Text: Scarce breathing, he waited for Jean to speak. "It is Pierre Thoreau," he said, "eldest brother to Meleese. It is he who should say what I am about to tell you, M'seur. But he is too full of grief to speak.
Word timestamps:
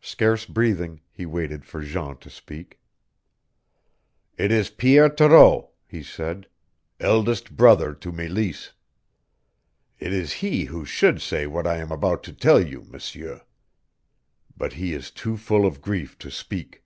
Scarce 0.00 0.44
breathing, 0.44 1.02
he 1.12 1.24
waited 1.24 1.64
for 1.64 1.82
Jean 1.82 2.16
to 2.16 2.28
speak. 2.28 2.80
"It 4.36 4.50
is 4.50 4.70
Pierre 4.70 5.08
Thoreau," 5.08 5.70
he 5.86 6.02
said, 6.02 6.48
"eldest 6.98 7.54
brother 7.56 7.94
to 7.94 8.10
Meleese. 8.10 8.72
It 10.00 10.12
is 10.12 10.32
he 10.42 10.64
who 10.64 10.84
should 10.84 11.22
say 11.22 11.46
what 11.46 11.68
I 11.68 11.76
am 11.76 11.92
about 11.92 12.24
to 12.24 12.32
tell 12.32 12.58
you, 12.60 12.82
M'seur. 12.90 13.42
But 14.56 14.72
he 14.72 14.94
is 14.94 15.12
too 15.12 15.36
full 15.36 15.64
of 15.64 15.80
grief 15.80 16.18
to 16.18 16.30
speak. 16.32 16.82